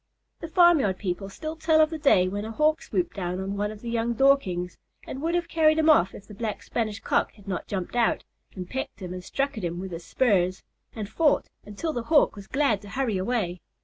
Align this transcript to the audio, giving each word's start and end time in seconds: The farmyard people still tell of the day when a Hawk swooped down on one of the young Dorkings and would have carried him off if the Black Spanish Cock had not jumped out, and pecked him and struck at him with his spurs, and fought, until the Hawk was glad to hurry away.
The 0.39 0.47
farmyard 0.47 0.97
people 0.97 1.29
still 1.29 1.55
tell 1.55 1.79
of 1.79 1.91
the 1.91 1.99
day 1.99 2.27
when 2.27 2.43
a 2.43 2.49
Hawk 2.49 2.81
swooped 2.81 3.15
down 3.15 3.39
on 3.39 3.55
one 3.55 3.69
of 3.69 3.81
the 3.81 3.89
young 3.91 4.15
Dorkings 4.15 4.79
and 5.05 5.21
would 5.21 5.35
have 5.35 5.47
carried 5.47 5.77
him 5.77 5.91
off 5.91 6.15
if 6.15 6.25
the 6.27 6.33
Black 6.33 6.63
Spanish 6.63 6.99
Cock 6.99 7.33
had 7.33 7.47
not 7.47 7.67
jumped 7.67 7.95
out, 7.95 8.23
and 8.55 8.67
pecked 8.67 8.99
him 8.99 9.13
and 9.13 9.23
struck 9.23 9.59
at 9.59 9.63
him 9.63 9.77
with 9.77 9.91
his 9.91 10.03
spurs, 10.03 10.63
and 10.95 11.07
fought, 11.07 11.49
until 11.67 11.93
the 11.93 12.01
Hawk 12.09 12.35
was 12.35 12.47
glad 12.47 12.81
to 12.81 12.89
hurry 12.89 13.17
away. 13.19 13.61